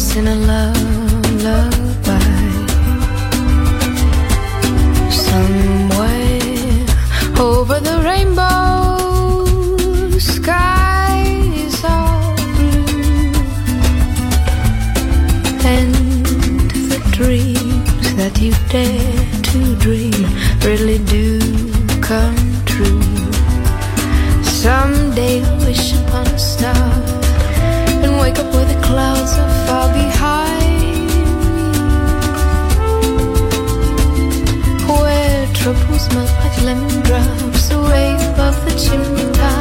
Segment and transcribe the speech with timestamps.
[0.00, 1.60] in a lullaby.
[5.10, 6.40] Somewhere
[7.38, 9.44] over the rainbow
[10.18, 13.32] skies all blue.
[15.74, 15.94] And
[16.92, 20.24] the dreams that you dare to dream
[20.64, 21.38] really do
[22.00, 23.02] come true.
[24.42, 26.90] Someday wish upon a star
[28.02, 29.69] and wake up with the clouds of
[36.62, 38.20] weder Tür noch Riegel
[39.10, 39.59] und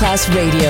[0.00, 0.69] Masterclass Radio,